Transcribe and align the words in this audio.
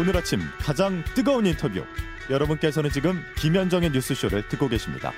오늘 0.00 0.16
아침 0.16 0.40
가장 0.58 1.04
뜨거운 1.14 1.44
인터뷰. 1.44 1.84
여러분께서는 2.30 2.88
지금 2.88 3.20
김현정의 3.36 3.90
뉴스쇼를 3.90 4.48
듣고 4.48 4.66
계십니다. 4.66 5.12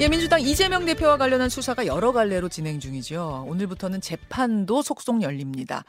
예, 0.00 0.08
민주당 0.08 0.40
이재명 0.40 0.86
대표와 0.86 1.18
관련한 1.18 1.50
수사가 1.50 1.84
여러 1.84 2.12
갈래로 2.12 2.48
진행 2.48 2.80
중이죠. 2.80 3.44
오늘부터는 3.48 4.00
재판도 4.00 4.80
속속 4.80 5.20
열립니다. 5.20 5.84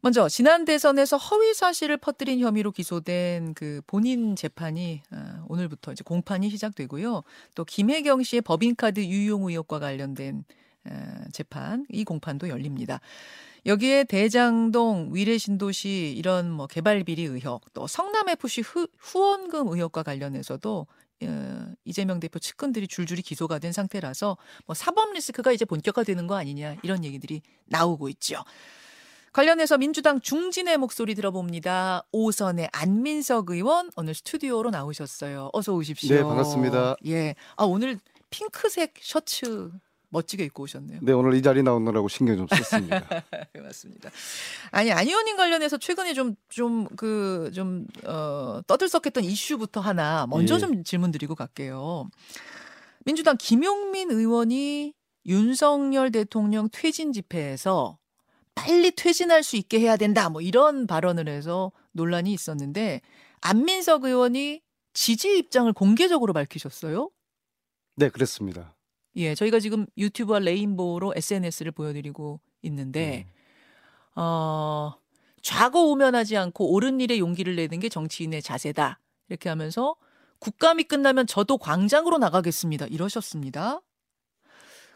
먼저 0.00 0.30
지난 0.30 0.64
대선에서 0.64 1.18
허위 1.18 1.52
사실을 1.52 1.98
퍼뜨린 1.98 2.40
혐의로 2.40 2.72
기소된 2.72 3.52
그 3.52 3.82
본인 3.86 4.34
재판이 4.34 5.02
어, 5.12 5.44
오늘부터 5.46 5.92
이제 5.92 6.02
공판이 6.06 6.48
시작되고요. 6.48 7.22
또 7.54 7.64
김혜경 7.66 8.22
씨의 8.22 8.40
법인카드 8.40 9.00
유용 9.00 9.46
의혹과 9.46 9.78
관련된 9.78 10.44
어, 10.86 11.24
재판 11.32 11.84
이 11.90 12.04
공판도 12.04 12.48
열립니다. 12.48 13.00
여기에 13.66 14.04
대장동 14.04 15.10
위례신도시 15.12 16.14
이런 16.16 16.50
뭐 16.50 16.66
개발 16.66 17.04
비리 17.04 17.24
의혹 17.24 17.72
또 17.72 17.86
성남 17.86 18.28
FC 18.28 18.62
후원금 18.98 19.68
의혹과 19.68 20.02
관련해서도 20.02 20.86
어, 21.20 21.66
이재명 21.84 22.20
대표 22.20 22.38
측근들이 22.38 22.86
줄줄이 22.86 23.22
기소가 23.22 23.58
된 23.58 23.72
상태라서 23.72 24.36
뭐 24.66 24.74
사법 24.74 25.12
리스크가 25.12 25.52
이제 25.52 25.64
본격화되는 25.64 26.26
거 26.26 26.36
아니냐 26.36 26.76
이런 26.82 27.04
얘기들이 27.04 27.42
나오고 27.66 28.08
있죠. 28.10 28.44
관련해서 29.32 29.78
민주당 29.78 30.20
중진의 30.20 30.78
목소리 30.78 31.14
들어봅니다. 31.14 32.04
오선의 32.12 32.68
안민석 32.72 33.50
의원 33.50 33.90
오늘 33.96 34.14
스튜디오로 34.14 34.70
나오셨어요. 34.70 35.50
어서 35.52 35.74
오십시오. 35.74 36.16
네, 36.16 36.22
반갑습니다. 36.22 36.96
예. 37.06 37.34
아, 37.56 37.64
오늘 37.64 37.98
핑크색 38.30 38.94
셔츠 39.00 39.70
멋지게 40.10 40.44
입고 40.44 40.62
오셨네요. 40.64 41.00
네, 41.02 41.12
오늘 41.12 41.34
이 41.34 41.42
자리 41.42 41.62
나오느라고 41.62 42.08
신경 42.08 42.36
좀 42.36 42.46
썼습니다. 42.48 43.06
맞습니다. 43.54 44.10
아니, 44.70 44.90
안 44.90 45.06
의원님 45.06 45.36
관련해서 45.36 45.76
최근에 45.76 46.14
좀, 46.14 46.34
좀, 46.48 46.86
그, 46.96 47.50
좀, 47.54 47.86
어, 48.04 48.60
떠들썩했던 48.66 49.24
이슈부터 49.24 49.80
하나 49.80 50.26
먼저 50.28 50.54
예. 50.54 50.58
좀 50.58 50.82
질문 50.84 51.10
드리고 51.10 51.34
갈게요. 51.34 52.08
민주당 53.04 53.36
김용민 53.38 54.10
의원이 54.10 54.94
윤석열 55.26 56.10
대통령 56.10 56.68
퇴진 56.72 57.12
집회에서 57.12 57.98
빨리 58.54 58.90
퇴진할 58.90 59.42
수 59.42 59.56
있게 59.56 59.78
해야 59.78 59.96
된다. 59.96 60.28
뭐 60.30 60.40
이런 60.40 60.86
발언을 60.86 61.28
해서 61.28 61.70
논란이 61.92 62.32
있었는데 62.32 63.02
안민석 63.40 64.04
의원이 64.04 64.62
지지 64.94 65.38
입장을 65.38 65.72
공개적으로 65.74 66.32
밝히셨어요. 66.32 67.10
네, 67.96 68.08
그랬습니다. 68.08 68.74
예, 69.18 69.34
저희가 69.34 69.58
지금 69.58 69.84
유튜브와 69.96 70.38
레인보우로 70.38 71.12
SNS를 71.16 71.72
보여드리고 71.72 72.40
있는데, 72.62 73.26
음. 74.16 74.20
어, 74.20 74.94
좌고 75.42 75.92
우면하지 75.92 76.36
않고 76.36 76.72
옳은 76.72 77.00
일에 77.00 77.18
용기를 77.18 77.56
내는 77.56 77.80
게 77.80 77.88
정치인의 77.88 78.42
자세다. 78.42 79.00
이렇게 79.28 79.48
하면서 79.48 79.96
국감이 80.38 80.84
끝나면 80.84 81.26
저도 81.26 81.58
광장으로 81.58 82.18
나가겠습니다. 82.18 82.86
이러셨습니다. 82.86 83.80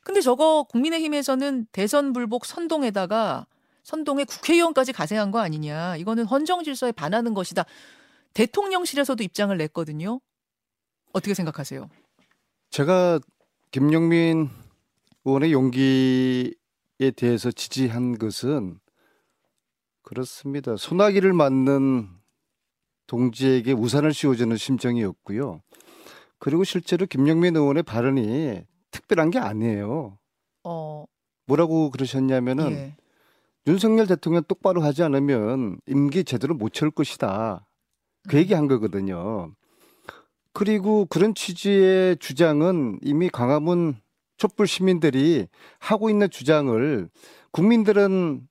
근데 0.04 0.20
저거 0.20 0.64
국민의힘에서는 0.64 1.66
대선 1.72 2.12
불복 2.12 2.44
선동에다가 2.44 3.46
선동에 3.82 4.24
국회의원까지 4.24 4.92
가세한 4.92 5.30
거 5.30 5.40
아니냐. 5.40 5.96
이거는 5.96 6.24
헌정 6.24 6.62
질서에 6.62 6.92
반하는 6.92 7.34
것이다. 7.34 7.64
대통령실에서도 8.34 9.22
입장을 9.22 9.56
냈거든요. 9.56 10.20
어떻게 11.12 11.34
생각하세요? 11.34 11.88
제가 12.70 13.20
김용민 13.72 14.50
의원의 15.24 15.52
용기에 15.52 16.52
대해서 17.16 17.50
지지한 17.50 18.18
것은 18.18 18.78
그렇습니다. 20.02 20.76
소나기를 20.76 21.32
맞는 21.32 22.06
동지에게 23.06 23.72
우산을 23.72 24.12
씌워주는 24.12 24.54
심정이었고요. 24.58 25.62
그리고 26.38 26.64
실제로 26.64 27.06
김용민 27.06 27.56
의원의 27.56 27.82
발언이 27.84 28.62
특별한 28.90 29.30
게 29.30 29.38
아니에요. 29.38 30.18
어, 30.64 31.04
뭐라고 31.46 31.90
그러셨냐면은 31.90 32.72
예. 32.72 32.96
윤석열 33.66 34.06
대통령 34.06 34.42
똑바로 34.46 34.82
하지 34.82 35.02
않으면 35.02 35.78
임기 35.86 36.24
제대로 36.24 36.54
못 36.54 36.74
채울 36.74 36.90
것이다. 36.90 37.66
그 38.28 38.36
음. 38.36 38.38
얘기 38.38 38.52
한 38.52 38.68
거거든요. 38.68 39.54
그리고 40.52 41.06
그런 41.06 41.34
취지의 41.34 42.18
주장은 42.18 42.98
이미 43.02 43.28
광화문 43.30 43.96
촛불 44.36 44.66
시민들이 44.66 45.46
하고 45.78 46.10
있는 46.10 46.28
주장을 46.30 47.08
국민들은 47.52 48.48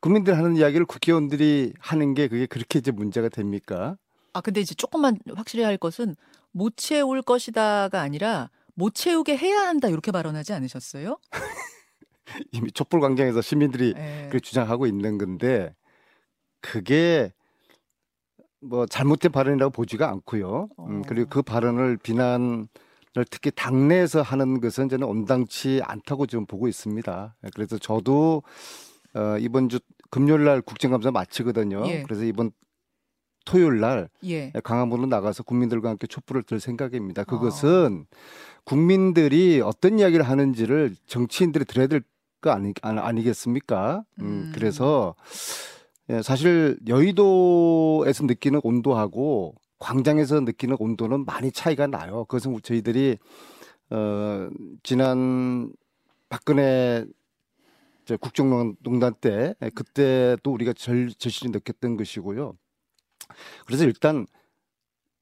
국민들 0.00 0.36
하는 0.36 0.56
이야기를 0.56 0.86
국회의원들이 0.86 1.74
하는 1.78 2.14
게 2.14 2.28
그게 2.28 2.46
그렇게 2.46 2.78
이제 2.78 2.90
문제가 2.90 3.28
됩니까? 3.28 3.96
아, 4.32 4.40
근데 4.40 4.60
이제 4.60 4.74
조금만 4.74 5.18
확실히 5.34 5.64
할 5.64 5.76
것은 5.76 6.14
못 6.52 6.76
채울 6.76 7.22
것이다가 7.22 8.00
아니라 8.00 8.50
못 8.74 8.94
채우게 8.94 9.36
해야 9.36 9.60
한다 9.60 9.88
이렇게 9.88 10.10
발언하지 10.10 10.52
않으셨어요? 10.52 11.18
이미 12.52 12.70
촛불 12.72 13.00
광장에서 13.00 13.42
시민들이 13.42 13.94
예. 13.96 14.28
그렇게 14.28 14.40
주장하고 14.40 14.86
있는 14.86 15.18
건데 15.18 15.74
그게 16.60 17.32
뭐 18.60 18.86
잘못된 18.86 19.32
발언이라고 19.32 19.70
보지가 19.70 20.08
않고요. 20.08 20.68
음, 20.78 20.98
어. 21.00 21.02
그리고 21.06 21.28
그 21.28 21.42
발언을 21.42 21.96
비난을 21.96 22.68
특히 23.30 23.50
당내에서 23.50 24.22
하는 24.22 24.60
것은 24.60 24.88
저는 24.88 25.06
온당치 25.06 25.80
않다고 25.84 26.26
지금 26.26 26.46
보고 26.46 26.68
있습니다. 26.68 27.36
그래서 27.54 27.78
저도 27.78 28.42
어, 29.14 29.36
이번 29.38 29.68
주 29.68 29.78
금요일 30.10 30.44
날 30.44 30.60
국정감사 30.60 31.10
마치거든요. 31.10 31.84
예. 31.86 32.02
그래서 32.02 32.24
이번 32.24 32.50
토요일 33.46 33.80
날 33.80 34.08
예. 34.24 34.52
강화문으로 34.62 35.08
나가서 35.08 35.42
국민들과 35.44 35.88
함께 35.88 36.06
촛불을 36.06 36.42
들 36.42 36.60
생각입니다. 36.60 37.22
아. 37.22 37.24
그것은 37.24 38.06
국민들이 38.64 39.60
어떤 39.64 39.98
이야기를 39.98 40.28
하는지를 40.28 40.94
정치인들이 41.06 41.64
들어야 41.64 41.86
될 41.86 42.02
거 42.40 42.50
아니, 42.50 42.72
아니, 42.82 43.22
겠습니까 43.22 44.04
음, 44.20 44.24
음. 44.24 44.52
그래서 44.54 45.14
예, 46.10 46.22
사실 46.22 46.76
여의도에서 46.88 48.24
느끼는 48.24 48.60
온도하고 48.64 49.54
광장에서 49.78 50.40
느끼는 50.40 50.76
온도는 50.80 51.24
많이 51.24 51.52
차이가 51.52 51.86
나요. 51.86 52.24
그것은 52.24 52.60
저희들이 52.62 53.16
어, 53.90 54.48
지난 54.82 55.72
박근혜 56.28 57.06
저 58.04 58.16
국정농단 58.16 59.14
때 59.20 59.54
예, 59.62 59.70
그때도 59.70 60.50
우리가 60.52 60.72
절, 60.72 61.12
절실히 61.12 61.52
느꼈던 61.52 61.96
것이고요. 61.96 62.54
그래서 63.66 63.84
일단 63.84 64.26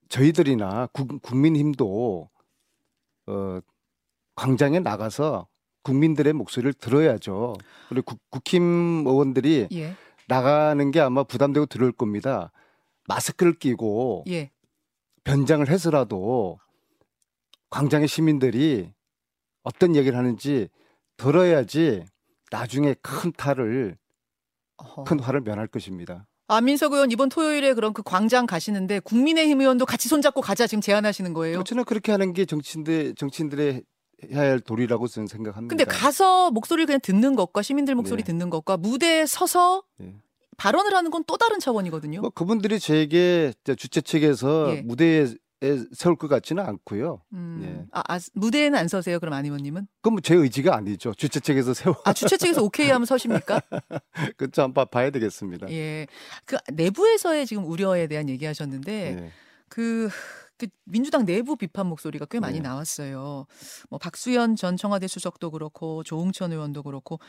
저희들이나 0.09 0.89
국, 0.93 1.21
국민힘도 1.21 2.31
어, 3.27 3.61
광장에 4.35 4.81
나가서 4.81 5.49
국민들의 5.83 6.33
목소리를 6.33 6.73
들어야죠. 6.73 7.57
그리고 7.91 8.17
국, 8.17 8.31
국힘 8.31 9.05
의원들이 9.07 9.69
예. 9.73 9.95
나가는 10.29 10.91
게 10.91 11.01
아마 11.01 11.25
부담되고 11.25 11.67
들어올 11.67 11.91
겁니다. 11.91 12.53
마스크를 13.09 13.55
끼고 13.55 14.25
예. 14.29 14.51
변장을 15.25 15.69
해서라도 15.69 16.59
광장의 17.71 18.09
시민들이 18.09 18.93
어떤 19.63 19.97
얘기를 19.97 20.17
하는지 20.17 20.69
들어야지 21.17 22.05
나중에 22.51 22.95
큰 23.03 23.33
탈을 23.33 23.97
어허. 24.77 25.05
큰 25.05 25.19
화를 25.19 25.41
면할 25.41 25.67
것입니다. 25.67 26.27
안민석 26.47 26.93
의원 26.93 27.11
이번 27.11 27.29
토요일에 27.29 27.75
그럼 27.75 27.93
그 27.93 28.03
광장 28.03 28.47
가시는데 28.47 29.01
국민의힘 29.01 29.61
의원도 29.61 29.85
같이 29.85 30.09
손잡고 30.09 30.41
가자 30.41 30.67
지금 30.67 30.81
제안하시는 30.81 31.35
거예요. 31.35 31.63
저는 31.63 31.85
그렇게 31.85 32.13
하는 32.13 32.33
게 32.33 32.45
정치인들 32.47 33.15
정치인들의 33.17 33.83
해야 34.33 34.41
할 34.51 34.61
도리라고 34.61 35.07
저는 35.07 35.27
생각합니다. 35.27 35.75
근데 35.75 35.85
가서 35.85 36.51
목소리를 36.51 36.87
그냥 36.87 37.01
듣는 37.03 37.37
것과 37.37 37.63
시민들 37.63 37.95
목소리 37.95 38.23
네. 38.23 38.33
듣는 38.33 38.51
것과 38.51 38.77
무대에 38.77 39.27
서서 39.27 39.85
네. 39.99 40.17
발언을 40.57 40.93
하는 40.95 41.11
건 41.11 41.23
또 41.27 41.37
다른 41.37 41.61
차원이거든요. 41.61 42.21
뭐 42.21 42.31
그분들이 42.31 42.77
이제 42.77 43.53
주최 43.77 44.01
측에서 44.01 44.77
예. 44.77 44.83
무대에 44.83 45.27
세울 45.93 46.17
것 46.17 46.29
같지는 46.29 46.65
않고요. 46.65 47.21
음. 47.33 47.61
예. 47.65 47.87
아, 47.93 48.15
아, 48.15 48.19
무대에는 48.35 48.79
안 48.79 48.89
서세요? 48.89 49.19
그럼 49.21 49.35
안 49.35 49.45
의원님은? 49.45 49.87
그건 50.01 50.15
뭐제 50.15 50.35
의지가 50.35 50.75
아니죠. 50.75 51.15
주최 51.15 51.41
측에서 51.41 51.75
세워 51.75 51.97
아 52.05 52.13
주최 52.13 52.37
측에서 52.37 52.63
오케이 52.63 52.89
하면 52.91 53.07
서십니까? 53.07 53.61
그좀 54.37 54.65
한번 54.65 54.87
봐야 54.91 55.11
되겠습니다. 55.11 55.71
예. 55.71 56.07
그 56.45 56.57
내부에서의 56.73 57.47
지금 57.47 57.65
우려에 57.65 58.07
대한 58.07 58.29
얘기하셨는데 58.29 58.93
예. 58.93 59.33
그, 59.69 60.09
그 60.59 60.67
민주당 60.85 61.25
내부 61.25 61.57
비판 61.57 61.87
목소리가 61.87 62.27
꽤 62.27 62.41
많이 62.41 62.57
네. 62.61 62.69
나왔어요. 62.69 63.47
뭐 63.89 63.99
박수현 63.99 64.57
전 64.57 64.77
청와대 64.77 65.07
수석도 65.07 65.51
그렇고 65.53 66.03
조홍천 66.03 66.53
의원도 66.53 66.83
그렇고 66.83 67.21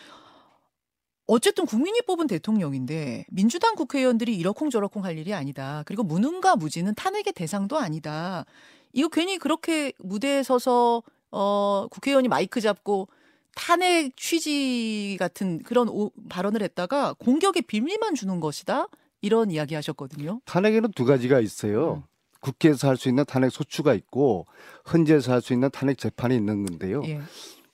어쨌든 1.27 1.67
국민이 1.67 2.01
뽑은 2.01 2.25
대통령인데 2.25 3.25
민주당 3.29 3.75
국회의원들이 3.75 4.35
이러쿵저러쿵 4.35 5.05
할 5.05 5.17
일이 5.19 5.33
아니다. 5.33 5.83
그리고 5.85 6.01
무능과 6.03 6.55
무지는 6.55 6.95
탄핵의 6.95 7.33
대상도 7.33 7.77
아니다. 7.77 8.45
이거 8.93 9.07
괜히 9.09 9.37
그렇게 9.37 9.93
무대에 9.99 10.41
서서 10.41 11.03
어 11.31 11.87
국회의원이 11.91 12.27
마이크 12.27 12.59
잡고 12.59 13.07
탄핵 13.53 14.17
취지 14.17 15.17
같은 15.19 15.61
그런 15.61 15.87
오- 15.89 16.11
발언을 16.29 16.63
했다가 16.63 17.13
공격의 17.19 17.61
빌미만 17.63 18.15
주는 18.15 18.39
것이다. 18.39 18.87
이런 19.21 19.51
이야기 19.51 19.75
하셨거든요. 19.75 20.41
탄핵에는 20.45 20.91
두 20.93 21.05
가지가 21.05 21.41
있어요. 21.41 21.95
음. 21.95 22.08
국회에서 22.39 22.87
할 22.87 22.97
수 22.97 23.09
있는 23.09 23.25
탄핵 23.25 23.49
소추가 23.51 23.93
있고 23.93 24.45
헌재에서 24.91 25.31
할 25.33 25.41
수 25.41 25.53
있는 25.53 25.69
탄핵 25.71 25.97
재판이 25.97 26.35
있는 26.35 26.65
건데요. 26.65 27.01
예. 27.05 27.21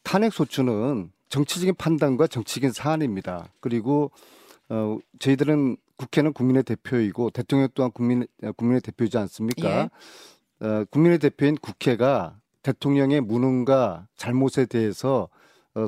탄핵 0.04 0.34
소추는 0.34 1.12
정치적인 1.30 1.76
판단과 1.76 2.28
정치적인 2.28 2.72
사안입니다. 2.72 3.48
그리고 3.60 4.12
어, 4.70 4.98
저희들은 5.20 5.78
국회는 5.98 6.34
국민의 6.34 6.64
대표이고 6.64 7.30
대통령 7.32 7.68
또한 7.74 7.92
국민 7.92 8.26
국민의 8.58 8.82
대표이지 8.82 9.18
않습니까? 9.18 9.90
어, 10.62 10.84
국민의 10.90 11.20
대표인 11.20 11.56
국회가 11.58 12.38
대통령의 12.64 13.22
무능과 13.22 14.08
잘못에 14.18 14.66
대해서 14.68 15.30
어, 15.76 15.86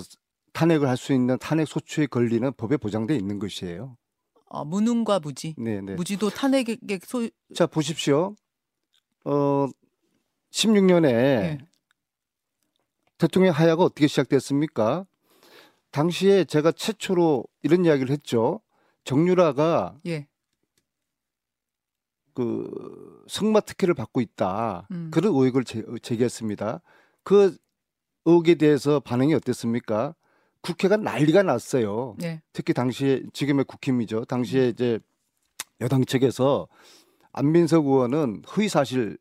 탄핵을 0.53 0.87
할 0.89 0.97
수 0.97 1.13
있는 1.13 1.37
탄핵 1.39 1.67
소추에 1.67 2.07
걸리는 2.07 2.51
법에 2.57 2.77
보장돼 2.77 3.15
있는 3.15 3.37
것이에요. 3.39 3.95
어, 4.49 4.63
무능과 4.65 5.19
무지. 5.19 5.53
네, 5.57 5.81
네. 5.81 5.95
무지도 5.95 6.29
탄핵의 6.29 6.77
소자 7.05 7.67
보십시오. 7.67 8.35
어 9.27 9.67
16년에 10.51 11.05
예. 11.05 11.57
대통령 13.17 13.53
하야가 13.53 13.83
어떻게 13.83 14.07
시작됐습니까? 14.07 15.05
당시에 15.91 16.45
제가 16.45 16.71
최초로 16.71 17.45
이런 17.61 17.83
이야기를 17.83 18.09
했죠. 18.09 18.61
정유라가 19.03 19.97
예. 20.05 20.27
그 22.33 23.23
승마 23.27 23.59
특혜를 23.61 23.95
받고 23.95 24.21
있다. 24.21 24.87
음. 24.91 25.09
그런 25.11 25.33
의혹을 25.33 25.65
제, 25.65 25.83
제기했습니다. 26.01 26.81
그 27.23 27.57
의혹에 28.25 28.55
대해서 28.55 28.99
반응이 29.01 29.33
어땠습니까? 29.33 30.15
국회가 30.61 30.95
난리가 30.95 31.43
났어요. 31.43 32.15
네. 32.19 32.41
특히 32.53 32.73
당시에 32.73 33.23
지금의 33.33 33.65
국힘이죠. 33.65 34.19
음. 34.19 34.25
당시에 34.25 34.69
이제 34.69 34.99
여당 35.81 36.05
측에서 36.05 36.67
안민석 37.37 37.85
의원은 37.85 38.43
허위 38.55 38.67
사실 38.67 39.17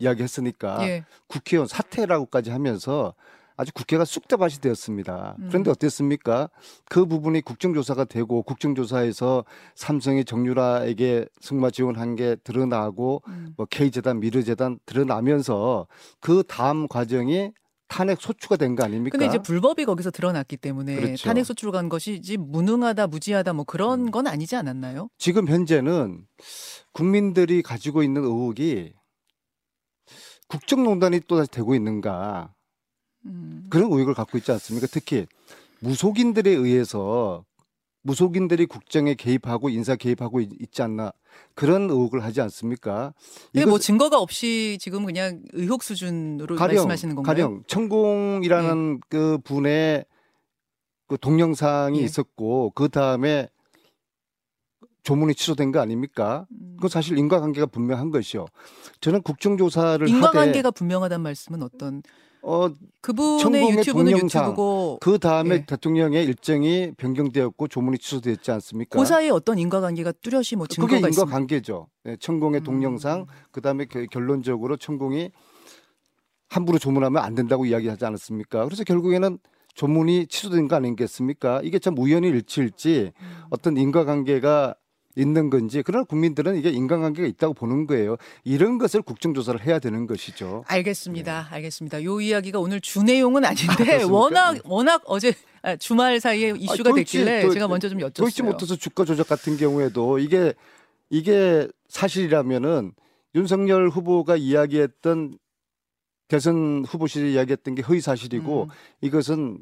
이야기했으니까 0.00 0.86
예. 0.88 1.04
국회의원 1.28 1.68
사퇴라고까지 1.68 2.50
하면서 2.50 3.14
아주 3.56 3.72
국회가 3.72 4.04
쑥대밭이 4.04 4.54
되었습니다. 4.60 5.36
음. 5.38 5.46
그런데 5.48 5.70
어땠습니까? 5.70 6.50
그 6.86 7.06
부분이 7.06 7.40
국정조사가 7.42 8.06
되고 8.06 8.42
국정조사에서 8.42 9.44
삼성이 9.76 10.24
정유라에게 10.24 11.26
승마 11.40 11.70
지원한 11.70 12.16
게 12.16 12.34
드러나고 12.42 13.22
음. 13.28 13.54
뭐 13.56 13.66
K재단, 13.70 14.18
미르재단 14.18 14.80
드러나면서 14.86 15.86
그 16.20 16.42
다음 16.48 16.88
과정이 16.88 17.52
탄핵 17.88 18.20
소추가 18.20 18.56
된 18.56 18.74
거 18.74 18.82
아닙니까? 18.84 19.16
근데 19.18 19.26
이제 19.26 19.38
불법이 19.38 19.84
거기서 19.84 20.10
드러났기 20.10 20.56
때문에 20.56 20.96
그렇죠. 20.96 21.24
탄핵 21.28 21.44
소추로 21.44 21.70
간 21.72 21.88
것이지 21.88 22.36
무능하다 22.38 23.06
무지하다 23.08 23.52
뭐 23.52 23.64
그런 23.64 24.06
음. 24.06 24.10
건 24.10 24.26
아니지 24.26 24.56
않았나요? 24.56 25.08
지금 25.18 25.46
현재는 25.48 26.26
국민들이 26.92 27.62
가지고 27.62 28.02
있는 28.02 28.24
의혹이 28.24 28.94
국정농단이 30.48 31.20
또다시 31.26 31.50
되고 31.50 31.74
있는가 31.74 32.54
음. 33.26 33.66
그런 33.70 33.90
의혹을 33.92 34.14
갖고 34.14 34.38
있지 34.38 34.52
않습니까? 34.52 34.86
특히 34.90 35.26
무속인들에 35.80 36.50
의해서 36.50 37.44
무속인들이 38.02 38.66
국정에 38.66 39.14
개입하고 39.14 39.70
인사 39.70 39.96
개입하고 39.96 40.40
있, 40.40 40.50
있지 40.60 40.82
않나 40.82 41.12
그런 41.54 41.82
의혹을 41.90 42.24
하지 42.24 42.40
않습니까? 42.40 43.14
이게 43.52 43.62
이것- 43.62 43.70
뭐 43.70 43.78
증거가 43.78 44.18
없이 44.18 44.76
지금 44.80 45.04
그냥 45.06 45.42
의혹 45.52 45.82
수준으로 45.82 46.56
말씀하시는 46.56 47.14
건가요? 47.14 47.32
예. 47.32 47.42
가령 47.42 47.62
천공이라는 47.66 49.00
그 49.08 49.38
분의 49.44 50.04
그 51.06 51.18
동영상이 51.18 52.00
예. 52.00 52.04
있었고 52.04 52.72
그 52.74 52.88
다음에 52.88 53.48
조문이 55.02 55.34
취소된 55.34 55.70
거 55.70 55.80
아닙니까? 55.80 56.46
음. 56.50 56.76
그건 56.76 56.88
사실 56.88 57.18
인과관계가 57.18 57.66
분명한 57.66 58.10
것이요. 58.10 58.46
저는 59.00 59.20
국정조사를 59.22 60.08
인과관계가 60.08 60.68
하되 60.68 60.70
분명하다는 60.74 61.22
말씀은 61.22 61.62
어떤 61.62 62.02
어, 62.46 62.68
그분의 63.00 63.70
유튜브는 63.70 64.12
동영상, 64.12 64.44
유튜브고 64.44 64.98
그 65.00 65.18
다음에 65.18 65.54
예. 65.54 65.64
대통령의 65.64 66.24
일정이 66.24 66.92
변경되었고 66.96 67.68
조문이 67.68 67.98
취소됐지 67.98 68.50
않습니까? 68.50 68.98
그 68.98 69.06
사이에 69.06 69.30
어떤 69.30 69.58
인과관계가 69.58 70.12
뚜렷이 70.22 70.56
뭐 70.56 70.66
증거가 70.66 70.96
그게. 70.96 71.08
인과관계죠. 71.08 71.88
네, 72.04 72.16
천공의 72.18 72.60
음. 72.60 72.64
동영상, 72.64 73.26
그 73.50 73.62
다음에 73.62 73.86
결론적으로 73.86 74.76
천공이 74.76 75.30
함부로 76.48 76.78
조문하면 76.78 77.22
안 77.22 77.34
된다고 77.34 77.64
이야기하지 77.64 78.04
않았습니까? 78.04 78.64
그래서 78.64 78.84
결국에는 78.84 79.38
조문이 79.74 80.26
취소된 80.26 80.68
거 80.68 80.76
아니겠습니까? 80.76 81.60
이게 81.64 81.78
참 81.78 81.98
우연히 81.98 82.28
일치일지 82.28 83.12
음. 83.18 83.42
어떤 83.50 83.76
인과관계가 83.76 84.74
있는 85.16 85.50
건지 85.50 85.82
그러나 85.84 86.04
국민들은 86.04 86.56
이게 86.56 86.70
인과관계가 86.70 87.26
있다고 87.28 87.54
보는 87.54 87.86
거예요. 87.86 88.16
이런 88.42 88.78
것을 88.78 89.02
국정조사를 89.02 89.64
해야 89.64 89.78
되는 89.78 90.06
것이죠. 90.06 90.64
알겠습니다. 90.66 91.48
알겠습니다. 91.50 92.02
요 92.04 92.20
이야기가 92.20 92.58
오늘 92.58 92.80
주 92.80 93.02
내용은 93.02 93.44
아닌데 93.44 93.66
네. 93.78 93.84
그렇습니까? 93.84 94.12
워낙 94.18 94.52
네. 94.54 94.60
워낙 94.64 95.02
어제 95.06 95.32
아, 95.62 95.76
주말 95.76 96.20
사이에 96.20 96.52
이슈가 96.58 96.90
도이치, 96.90 97.18
됐길래 97.18 97.42
도- 97.42 97.52
제가 97.52 97.68
먼저 97.68 97.88
좀 97.88 98.00
여쭸어요. 98.00 98.12
도이치모터스 98.14 98.76
주가 98.76 99.04
조작 99.04 99.28
같은 99.28 99.56
경우에도 99.56 100.18
이게 100.18 100.52
이게 101.10 101.68
사실이라면은 101.88 102.92
윤석열 103.34 103.88
후보가 103.88 104.36
이야기했던 104.36 105.38
대선 106.28 106.84
후보실에 106.86 107.32
이야기했던 107.32 107.74
게 107.76 107.82
허위 107.82 108.00
사실이고 108.00 108.64
음. 108.64 108.68
이것은 109.00 109.58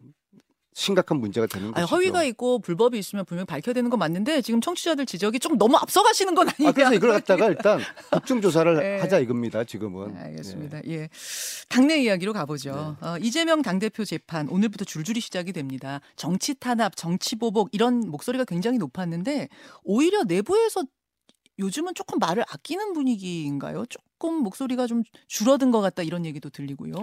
심각한 0.74 1.19
문제가 1.19 1.46
되는 1.46 1.69
아니, 1.69 1.74
것이죠. 1.74 1.94
허위가 1.94 2.24
있고 2.24 2.58
불법이 2.58 2.98
있으면 2.98 3.24
분명히 3.24 3.46
밝혀야 3.46 3.74
되는 3.74 3.90
건 3.90 3.98
맞는데 3.98 4.40
지금 4.42 4.60
청취자들 4.60 5.06
지적이 5.06 5.38
좀 5.38 5.58
너무 5.58 5.76
앞서가시는 5.76 6.34
건 6.34 6.48
아니냐. 6.48 6.70
아, 6.70 6.72
그래서 6.72 6.94
이걸 6.94 7.10
갖다가 7.12 7.48
일단 7.50 7.80
국정 8.10 8.40
조사를 8.40 8.76
네. 8.76 8.98
하자 9.00 9.19
이겁니다. 9.19 9.64
지금은. 9.64 10.16
알겠습니다. 10.16 10.80
예. 10.86 11.08
당내 11.69 12.02
이야기로 12.02 12.32
가보죠. 12.32 12.96
네. 13.00 13.06
어, 13.06 13.19
이재명 13.19 13.62
당대표 13.62 14.04
재판 14.04 14.48
오늘부터 14.48 14.84
줄줄이 14.84 15.20
시작이 15.20 15.52
됩니다. 15.52 16.00
정치 16.16 16.54
탄압, 16.54 16.96
정치 16.96 17.36
보복 17.36 17.68
이런 17.72 18.00
목소리가 18.00 18.44
굉장히 18.44 18.78
높았는데 18.78 19.48
오히려 19.84 20.25
내부에서 20.25 20.84
요즘은 21.58 21.94
조금 21.94 22.18
말을 22.18 22.44
아끼는 22.48 22.94
분위기인가요? 22.94 23.84
조금 23.86 24.36
목소리가 24.36 24.86
좀 24.86 25.02
줄어든 25.26 25.70
것 25.70 25.80
같다 25.82 26.02
이런 26.02 26.25
얘기도 26.25 26.48
들리고요. 26.48 26.94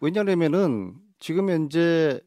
왜냐하면은 0.00 0.94
지금 1.20 1.48
현재 1.50 2.20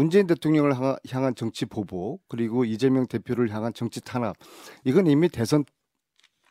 문재인 0.00 0.26
대통령을 0.26 0.72
향한- 0.74 1.34
정치 1.36 1.66
보복 1.66 2.22
그리고 2.28 2.64
이재명 2.64 3.06
대표를 3.06 3.50
향한 3.54 3.74
정치 3.74 4.00
탄압 4.00 4.34
이건 4.84 5.06
이미 5.06 5.28
대선 5.28 5.64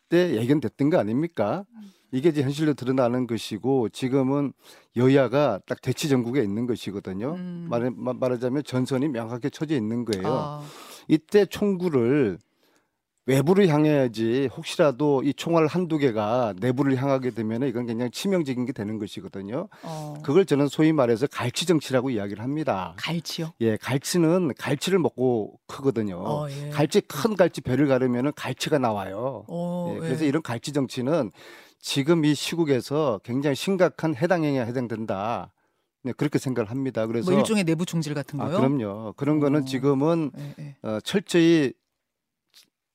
때 0.08 0.36
예견됐던 0.36 0.88
거 0.90 0.98
아닙니까? 0.98 1.64
이게 2.12 2.28
이제 2.30 2.42
현실로 2.42 2.74
드러나는 2.74 3.26
것이고 3.26 3.88
지금은 3.90 4.52
여야가 4.96 5.60
딱 5.66 5.80
대치 5.80 6.08
전국에 6.08 6.42
있는 6.42 6.66
것이거든요. 6.66 7.34
음. 7.34 7.66
말하, 7.70 7.90
마- 7.94 8.12
말하자면 8.12 8.62
전선이 8.64 9.08
명확하게 9.08 9.50
쳐져 9.50 9.74
있는 9.76 10.04
거예요. 10.04 10.26
아, 10.26 10.62
이때 11.08 11.44
총구를 11.46 12.38
외부를 13.30 13.68
향해야지 13.68 14.50
혹시라도 14.56 15.22
이 15.22 15.32
총알 15.32 15.68
한두 15.68 15.98
개가 15.98 16.54
내부를 16.58 16.96
향하게 16.96 17.30
되면 17.30 17.62
이건 17.62 17.86
굉장히 17.86 18.10
치명적인 18.10 18.66
게 18.66 18.72
되는 18.72 18.98
것이거든요. 18.98 19.68
어, 19.84 20.14
그걸 20.24 20.44
저는 20.44 20.66
소위 20.66 20.92
말해서 20.92 21.28
갈치 21.28 21.64
정치라고 21.64 22.10
이야기를 22.10 22.42
합니다. 22.42 22.94
갈치요. 22.96 23.52
예, 23.60 23.76
갈치는 23.76 24.54
갈치를 24.58 24.98
먹고 24.98 25.60
크거든요. 25.68 26.16
어, 26.16 26.50
예. 26.50 26.70
갈치 26.70 27.02
큰 27.02 27.36
갈치 27.36 27.60
배를 27.60 27.86
가르면은 27.86 28.32
갈치가 28.34 28.78
나와요. 28.78 29.44
어, 29.46 29.92
예, 29.94 30.00
그래서 30.00 30.24
예. 30.24 30.28
이런 30.28 30.42
갈치 30.42 30.72
정치는 30.72 31.30
지금 31.78 32.24
이 32.24 32.34
시국에서 32.34 33.20
굉장히 33.22 33.54
심각한 33.54 34.16
해당 34.16 34.42
행위에 34.42 34.66
해당된다. 34.66 35.52
네, 36.02 36.12
그렇게 36.16 36.38
생각을 36.38 36.70
합니다. 36.70 37.06
그래서 37.06 37.30
뭐 37.30 37.38
일종의 37.38 37.62
내부 37.62 37.84
총질 37.86 38.14
같은 38.14 38.40
아, 38.40 38.48
거요. 38.48 38.56
그럼요. 38.56 39.12
그런 39.16 39.36
어. 39.36 39.40
거는 39.40 39.66
지금은 39.66 40.32
예, 40.36 40.54
예. 40.58 40.76
어, 40.82 40.98
철저히 41.04 41.74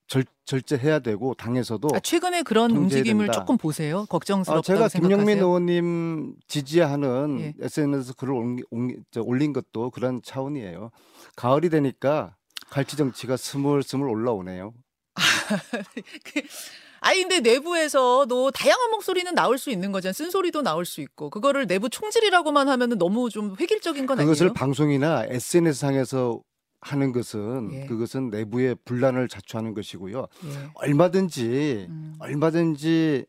절, 0.07 0.23
절제해야 0.45 0.99
되고 0.99 1.33
당에서도 1.33 1.87
아, 1.93 1.99
최근에 1.99 2.43
그런 2.43 2.71
움직임을 2.71 3.25
된다. 3.25 3.39
조금 3.39 3.57
보세요. 3.57 4.01
아, 4.01 4.05
걱정스럽다고 4.05 4.61
제가 4.61 4.87
김영민 4.87 5.37
생각하세요. 5.37 5.45
의원님 5.45 6.35
지지하는 6.47 7.39
예. 7.39 7.53
SNS 7.59 8.15
글을 8.15 8.33
옮기, 8.33 8.63
옮기, 8.69 8.97
저, 9.11 9.21
올린 9.21 9.53
것도 9.53 9.89
그런 9.89 10.21
차원이에요. 10.23 10.91
가을이 11.35 11.69
되니까 11.69 12.35
갈치 12.69 12.97
정치가 12.97 13.35
스물스물 13.37 14.09
올라오네요. 14.09 14.73
아니 17.01 17.21
근데 17.21 17.39
내부에서도 17.39 18.51
다양한 18.51 18.89
목소리는 18.91 19.33
나올 19.35 19.57
수 19.59 19.69
있는 19.69 19.91
거잖아요. 19.91 20.13
쓴소리도 20.13 20.63
나올 20.63 20.85
수 20.85 21.01
있고 21.01 21.29
그거를 21.29 21.67
내부 21.67 21.89
총질이라고만 21.89 22.67
하면은 22.67 22.97
너무 22.97 23.29
좀 23.29 23.55
획일적인 23.59 24.07
건 24.07 24.17
그것을 24.17 24.45
아니에요? 24.47 24.53
방송이나 24.53 25.25
SNS 25.29 25.79
상에서 25.79 26.41
하는 26.81 27.11
것은 27.11 27.69
예. 27.73 27.85
그것은 27.87 28.29
내부의 28.29 28.75
분란을 28.85 29.27
자초하는 29.27 29.73
것이고요. 29.73 30.19
예. 30.21 30.69
얼마든지 30.75 31.87
음. 31.89 32.15
얼마든지 32.19 33.25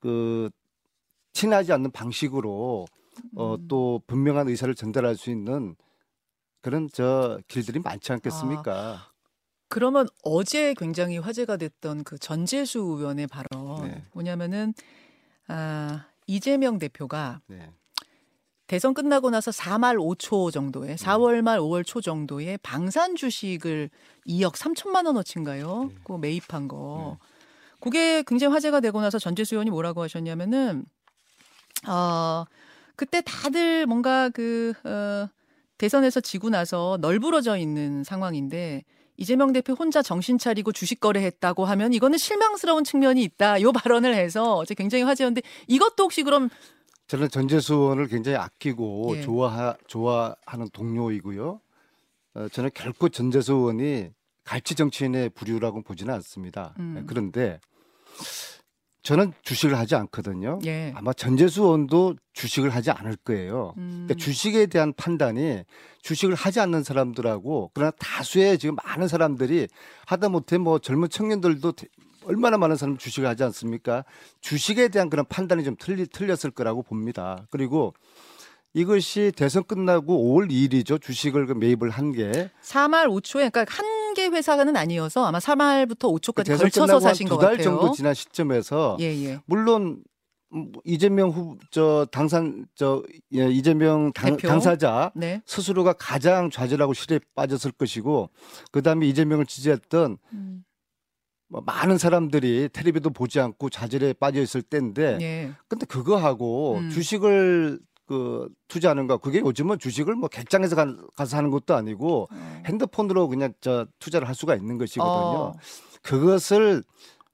그 0.00 0.50
친하지 1.32 1.72
않는 1.72 1.90
방식으로 1.92 2.86
어, 3.36 3.54
음. 3.54 3.68
또 3.68 4.02
분명한 4.06 4.48
의사를 4.48 4.74
전달할 4.74 5.16
수 5.16 5.30
있는 5.30 5.76
그런 6.62 6.88
저 6.92 7.40
길들이 7.48 7.80
많지 7.80 8.12
않겠습니까? 8.12 9.10
그러면 9.68 10.08
어제 10.24 10.74
굉장히 10.74 11.16
화제가 11.18 11.56
됐던 11.56 12.04
그 12.04 12.18
전재수 12.18 12.80
의원의 12.80 13.28
발언 13.28 13.88
네. 13.88 14.04
뭐냐면은 14.12 14.74
아, 15.46 16.06
이재명 16.26 16.78
대표가 16.78 17.40
네. 17.46 17.70
대선 18.70 18.94
끝나고 18.94 19.30
나서 19.30 19.50
4말 19.50 19.96
5초 19.96 20.52
정도에 20.52 20.94
4월 20.94 21.42
말 21.42 21.58
5월 21.58 21.84
초 21.84 22.00
정도에 22.00 22.56
방산 22.62 23.16
주식을 23.16 23.90
2억 24.28 24.52
3천만 24.52 25.06
원어치인가요? 25.06 25.86
네. 25.88 25.94
그거 26.04 26.18
매입한 26.18 26.68
거. 26.68 27.18
그게 27.80 28.22
굉장히 28.22 28.52
화제가 28.52 28.78
되고 28.78 29.00
나서 29.00 29.18
전재수 29.18 29.56
의원이 29.56 29.70
뭐라고 29.70 30.04
하셨냐면은 30.04 30.84
어 31.88 32.44
그때 32.94 33.22
다들 33.22 33.86
뭔가 33.86 34.28
그 34.28 34.72
어, 34.84 35.28
대선에서 35.78 36.20
지고 36.20 36.48
나서 36.48 36.96
널브러져 37.00 37.56
있는 37.56 38.04
상황인데 38.04 38.84
이재명 39.16 39.52
대표 39.52 39.72
혼자 39.72 40.00
정신 40.00 40.38
차리고 40.38 40.70
주식 40.70 41.00
거래했다고 41.00 41.64
하면 41.64 41.92
이거는 41.92 42.18
실망스러운 42.18 42.84
측면이 42.84 43.20
있다. 43.24 43.62
요 43.62 43.72
발언을 43.72 44.14
해서 44.14 44.54
어제 44.54 44.74
굉장히 44.74 45.02
화제였는데 45.02 45.42
이것도 45.66 46.04
혹시 46.04 46.22
그럼 46.22 46.50
저는 47.10 47.28
전재수 47.28 47.74
의원을 47.74 48.06
굉장히 48.06 48.38
아끼고 48.38 49.16
예. 49.16 49.22
좋아 49.22 49.74
좋아하는 49.88 50.68
동료이고요. 50.72 51.60
어, 52.34 52.48
저는 52.52 52.70
결코 52.72 53.08
전재수 53.08 53.52
의원이 53.52 54.10
갈치 54.44 54.76
정치인의 54.76 55.30
부류라고 55.30 55.82
보지는 55.82 56.14
않습니다. 56.14 56.72
음. 56.78 56.94
네, 56.94 57.02
그런데 57.04 57.58
저는 59.02 59.32
주식을 59.42 59.76
하지 59.76 59.96
않거든요. 59.96 60.60
예. 60.66 60.92
아마 60.94 61.12
전재수 61.12 61.64
의원도 61.64 62.14
주식을 62.32 62.70
하지 62.70 62.92
않을 62.92 63.16
거예요. 63.16 63.74
음. 63.78 64.04
그러니까 64.06 64.14
주식에 64.14 64.66
대한 64.66 64.92
판단이 64.92 65.64
주식을 66.02 66.36
하지 66.36 66.60
않는 66.60 66.84
사람들하고 66.84 67.72
그러나 67.74 67.90
다수의 67.98 68.56
지금 68.60 68.76
많은 68.84 69.08
사람들이 69.08 69.66
하다못해 70.06 70.58
뭐 70.58 70.78
젊은 70.78 71.08
청년들도 71.08 71.72
대- 71.72 71.88
얼마나 72.24 72.56
많은 72.58 72.76
사람이 72.76 72.98
주식을 72.98 73.28
하지 73.28 73.42
않습니까? 73.44 74.04
주식에 74.40 74.88
대한 74.88 75.10
그런 75.10 75.24
판단이 75.26 75.64
좀 75.64 75.76
틀리, 75.78 76.06
틀렸을 76.06 76.50
거라고 76.54 76.82
봅니다. 76.82 77.46
그리고 77.50 77.94
이것이 78.72 79.32
대선 79.34 79.64
끝나고 79.64 80.16
5월 80.40 80.50
2일이죠. 80.50 81.00
주식을 81.02 81.46
그 81.46 81.52
매입을 81.54 81.90
한 81.90 82.12
게. 82.12 82.50
4말 82.62 83.06
5초에 83.08 83.50
그러니까 83.52 83.64
한 83.68 84.00
개 84.12 84.26
회사는 84.26 84.76
아니어서 84.76 85.24
아마 85.24 85.38
4말부터 85.38 86.12
5초까지 86.20 86.46
대선 86.46 86.64
걸쳐서 86.64 86.98
사신 86.98 87.28
것 87.28 87.36
같아요. 87.36 87.62
정도 87.62 87.92
지난 87.92 88.12
시점에서 88.12 88.96
예, 88.98 89.04
예. 89.04 89.38
물론 89.46 90.02
음, 90.52 90.72
이재명 90.84 91.30
후 91.30 91.56
저 91.70 92.08
당산 92.10 92.66
저 92.74 93.04
예, 93.32 93.48
이재명 93.48 94.12
당, 94.12 94.36
대표. 94.36 94.48
당사자 94.48 95.12
네. 95.14 95.40
스스로가 95.46 95.92
가장 95.92 96.50
좌절하고 96.50 96.92
실에 96.92 97.20
빠졌을 97.36 97.70
것이고 97.70 98.30
그 98.72 98.82
다음에 98.82 99.06
이재명을 99.06 99.46
지지했던 99.46 100.18
음. 100.32 100.64
뭐 101.50 101.60
많은 101.66 101.98
사람들이 101.98 102.70
텔레비도 102.72 103.10
보지 103.10 103.40
않고 103.40 103.70
좌절에 103.70 104.12
빠져 104.14 104.40
있을 104.40 104.62
때인데 104.62 105.18
예. 105.20 105.52
근데 105.68 105.84
그거하고 105.84 106.78
음. 106.78 106.90
주식을 106.90 107.80
그 108.06 108.48
투자하는 108.68 109.06
거 109.06 109.18
그게 109.18 109.40
요즘은 109.40 109.78
주식을 109.78 110.14
뭐 110.14 110.28
객장에서 110.28 110.76
가, 110.76 110.96
가서 111.16 111.36
하는 111.36 111.50
것도 111.50 111.74
아니고 111.74 112.28
어. 112.30 112.62
핸드폰으로 112.66 113.28
그냥 113.28 113.52
저 113.60 113.86
투자를 113.98 114.26
할 114.26 114.34
수가 114.34 114.54
있는 114.54 114.78
것이거든요. 114.78 115.12
어. 115.12 115.52
그것을 116.02 116.82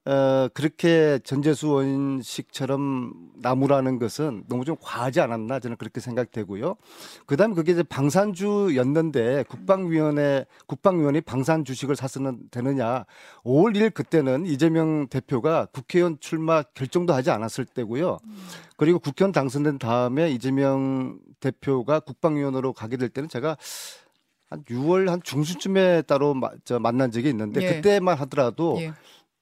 어, 0.06 0.48
그렇게 0.54 1.18
전재수 1.24 1.68
원식처럼 1.68 3.12
나무라는 3.42 3.98
것은 3.98 4.44
너무 4.48 4.64
좀 4.64 4.76
과하지 4.80 5.20
않았나 5.20 5.58
저는 5.58 5.76
그렇게 5.76 6.00
생각되고요. 6.00 6.76
그다음에 7.26 7.54
그게 7.54 7.72
이제 7.72 7.82
방산주였는데 7.82 9.44
국방위원회 9.48 10.46
국방위원이 10.66 11.22
방산 11.22 11.64
주식을 11.64 11.96
샀으면 11.96 12.38
되느냐? 12.52 13.04
5월 13.44 13.76
1일 13.76 13.92
그때는 13.94 14.46
이재명 14.46 15.08
대표가 15.08 15.66
국회의원 15.72 16.18
출마 16.20 16.62
결정도 16.62 17.12
하지 17.12 17.30
않았을 17.30 17.64
때고요. 17.64 18.18
그리고 18.76 19.00
국회의원 19.00 19.32
당선된 19.32 19.78
다음에 19.78 20.30
이재명 20.30 21.18
대표가 21.40 21.98
국방위원으로 21.98 22.72
가게 22.72 22.96
될 22.96 23.08
때는 23.08 23.28
제가 23.28 23.56
한 24.48 24.62
6월 24.62 25.08
한 25.08 25.20
중순쯤에 25.22 26.02
따로 26.02 26.32
마, 26.32 26.50
저 26.64 26.78
만난 26.78 27.10
적이 27.10 27.30
있는데 27.30 27.62
예. 27.62 27.74
그때만 27.74 28.16
하더라도 28.18 28.76
예. 28.80 28.92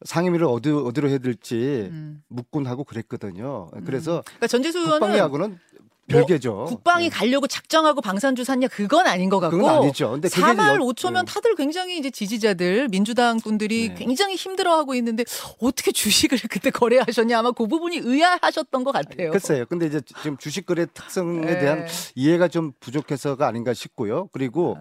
상임위를 0.04 0.46
어디 0.46 0.70
어디로 0.70 1.08
해야 1.08 1.18
될지 1.18 1.88
음. 1.90 2.22
묻곤 2.28 2.66
하고 2.66 2.84
그랬거든요. 2.84 3.70
그래서 3.86 4.22
그러니까 4.26 4.46
전재수 4.46 4.78
의원은 4.78 5.00
국방위하고는 5.00 5.58
별개죠. 6.06 6.66
국방이 6.68 7.04
네. 7.04 7.08
가려고 7.08 7.46
작정하고 7.46 8.02
방산주 8.02 8.44
샀냐 8.44 8.68
그건 8.68 9.06
아닌 9.06 9.30
것 9.30 9.40
같고 9.40 9.56
그건 9.56 9.76
아니죠. 9.84 10.10
근데 10.10 10.28
그게 10.28 10.42
4말 10.42 10.74
여- 10.74 10.78
5초면 10.80 11.20
음. 11.20 11.24
다들 11.24 11.54
굉장히 11.54 11.96
이제 11.98 12.10
지지자들 12.10 12.88
민주당 12.88 13.38
분들이 13.40 13.88
네. 13.88 13.94
굉장히 13.94 14.34
힘들어하고 14.34 14.94
있는데 14.96 15.24
어떻게 15.60 15.92
주식을 15.92 16.36
그때 16.50 16.70
거래하셨냐 16.70 17.38
아마 17.38 17.52
그 17.52 17.66
부분이 17.66 18.00
의아하셨던 18.04 18.84
것 18.84 18.92
같아요. 18.92 19.30
글쎄요. 19.30 19.64
근데 19.66 19.86
이제 19.86 20.02
지금 20.22 20.36
주식 20.36 20.66
거래 20.66 20.84
특성에 20.92 21.40
예. 21.48 21.58
대한 21.58 21.86
이해가 22.14 22.48
좀 22.48 22.72
부족해서가 22.80 23.46
아닌가 23.46 23.72
싶고요. 23.72 24.28
그리고 24.32 24.76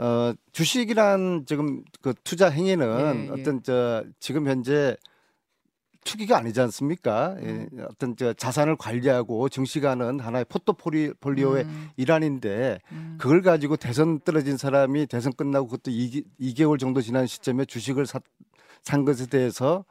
어 0.00 0.32
주식이란 0.52 1.44
지금 1.46 1.82
그 2.00 2.14
투자 2.24 2.48
행위는 2.48 2.86
예, 3.16 3.26
예. 3.26 3.30
어떤 3.30 3.62
저 3.62 4.02
지금 4.18 4.48
현재 4.48 4.96
투기가 6.04 6.38
아니지 6.38 6.58
않습니까? 6.62 7.36
예, 7.42 7.46
음. 7.46 7.86
어떤 7.90 8.16
저 8.16 8.32
자산을 8.32 8.76
관리하고 8.76 9.50
증시가는 9.50 10.18
하나의 10.18 10.46
포트폴리오의 10.46 11.64
음, 11.64 11.90
일환인데 11.96 12.80
음. 12.92 13.16
그걸 13.20 13.42
가지고 13.42 13.76
대선 13.76 14.20
떨어진 14.20 14.56
사람이 14.56 15.06
대선 15.06 15.32
끝나고 15.34 15.66
그것도 15.66 15.90
2, 15.90 16.24
이개월 16.38 16.78
정도 16.78 17.02
지난 17.02 17.26
시점에 17.26 17.66
주식을 17.66 18.06
사, 18.06 18.20
산 18.82 19.04
것에 19.04 19.26
대해서 19.26 19.84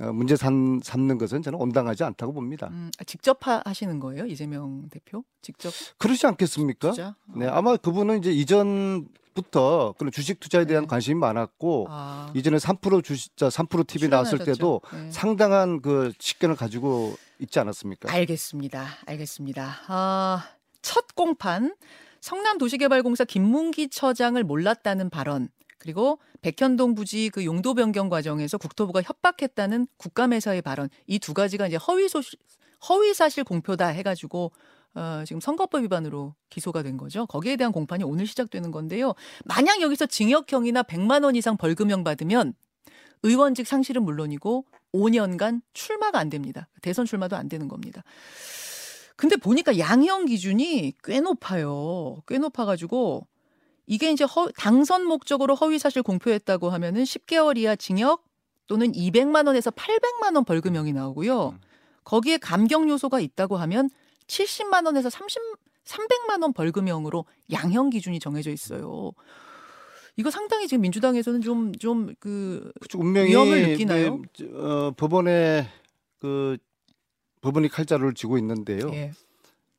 어, 0.00 0.12
문제 0.12 0.36
삼, 0.36 0.78
삼는 0.80 1.18
것은 1.18 1.42
저는 1.42 1.58
온당하지 1.58 2.04
않다고 2.04 2.32
봅니다. 2.32 2.68
음, 2.70 2.90
아, 3.00 3.04
직접 3.04 3.44
하, 3.44 3.60
하시는 3.64 3.98
거예요 3.98 4.26
이재명 4.26 4.88
대표? 4.90 5.24
직접 5.42 5.72
그러지 5.98 6.24
않겠습니까? 6.28 6.90
투자? 6.90 7.16
네, 7.34 7.48
아마 7.48 7.76
그분은 7.76 8.18
이제 8.18 8.30
이전 8.30 9.08
부터 9.42 9.94
그런 9.98 10.10
주식 10.10 10.40
투자에 10.40 10.64
대한 10.64 10.84
네. 10.84 10.88
관심이 10.88 11.14
많았고 11.18 11.86
아, 11.88 12.32
이전에 12.34 12.56
3% 12.56 13.04
주식, 13.04 13.34
3% 13.36 13.86
TV 13.86 14.08
나왔을 14.08 14.38
때도. 14.40 14.80
네. 14.92 15.10
상당한 15.12 15.80
그 15.80 16.12
식견을 16.18 16.56
가지고 16.56 17.16
있지 17.38 17.60
않았습니까? 17.60 18.12
알겠습니다. 18.12 18.86
알겠습니다. 19.06 19.76
아, 19.86 20.48
첫 20.82 21.14
공판 21.14 21.74
성남도시개발공사 22.20 23.24
김문기 23.24 23.88
처장을 23.90 24.42
몰랐다는 24.42 25.08
발언 25.10 25.48
그리고 25.78 26.18
백현동 26.42 26.96
부지 26.96 27.30
그 27.30 27.44
용도 27.44 27.74
변경 27.74 28.08
과정에서 28.08 28.58
국토부가 28.58 29.00
협박했다는 29.02 29.86
국감에서의 29.96 30.62
발언 30.62 30.88
이 31.06 31.20
두 31.20 31.32
가지가 31.34 31.68
이제 31.68 31.76
허위 31.76 32.08
소식 32.08 32.40
허위 32.88 33.14
사실 33.14 33.44
공표다 33.44 33.86
해가지고 33.88 34.50
어, 34.94 35.22
지금 35.26 35.40
선거법 35.40 35.82
위반으로 35.82 36.34
기소가 36.50 36.82
된 36.82 36.96
거죠. 36.96 37.26
거기에 37.26 37.56
대한 37.56 37.72
공판이 37.72 38.04
오늘 38.04 38.26
시작되는 38.26 38.70
건데요. 38.70 39.14
만약 39.44 39.80
여기서 39.80 40.06
징역형이나 40.06 40.82
100만 40.82 41.24
원 41.24 41.36
이상 41.36 41.56
벌금형 41.56 42.04
받으면 42.04 42.54
의원직 43.22 43.66
상실은 43.66 44.02
물론이고 44.04 44.64
5년간 44.94 45.60
출마가 45.72 46.18
안 46.18 46.30
됩니다. 46.30 46.68
대선 46.82 47.04
출마도 47.04 47.36
안 47.36 47.48
되는 47.48 47.68
겁니다. 47.68 48.02
근데 49.16 49.36
보니까 49.36 49.78
양형 49.78 50.26
기준이 50.26 50.94
꽤 51.02 51.20
높아요. 51.20 52.22
꽤 52.28 52.38
높아가지고 52.38 53.26
이게 53.86 54.12
이제 54.12 54.24
허- 54.24 54.50
당선 54.56 55.04
목적으로 55.04 55.54
허위 55.56 55.78
사실 55.78 56.02
공표했다고 56.02 56.70
하면은 56.70 57.02
10개월 57.02 57.56
이하 57.58 57.74
징역 57.74 58.24
또는 58.68 58.92
200만 58.92 59.46
원에서 59.46 59.70
800만 59.72 60.34
원 60.36 60.44
벌금형이 60.44 60.92
나오고요. 60.92 61.48
음. 61.48 61.58
거기에 62.04 62.38
감경 62.38 62.88
요소가 62.88 63.18
있다고 63.20 63.56
하면 63.56 63.90
70만 64.28 64.86
원에서 64.86 65.10
30 65.10 65.40
300만 65.84 66.42
원 66.42 66.52
벌금형으로 66.52 67.24
양형 67.50 67.90
기준이 67.90 68.20
정해져 68.20 68.50
있어요. 68.50 69.12
이거 70.16 70.30
상당히 70.30 70.68
지금 70.68 70.82
민주당에서는 70.82 71.40
좀 71.40 71.72
좀 71.80 72.14
그 72.20 72.70
운명이 72.94 73.30
위험을 73.30 73.68
느끼나요? 73.70 74.20
네, 74.38 74.46
어, 74.52 74.92
법원에 74.96 75.66
그 76.18 76.58
법원이 77.40 77.68
칼자루를 77.68 78.14
쥐고 78.14 78.36
있는데요. 78.38 78.90
예. 78.92 79.12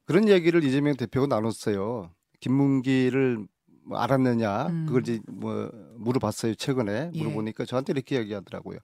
그런 0.05 0.27
얘기를 0.27 0.63
이재명 0.63 0.95
대표가 0.95 1.27
나눴어요. 1.27 2.09
김문기를 2.39 3.45
뭐 3.83 3.99
알았느냐 3.99 4.67
음. 4.67 4.85
그걸 4.87 5.01
이제 5.01 5.19
뭐 5.27 5.69
물어봤어요 5.97 6.55
최근에 6.55 7.11
예. 7.13 7.19
물어보니까 7.19 7.65
저한테 7.65 7.91
이렇게 7.93 8.15
얘기하더라고요. 8.17 8.79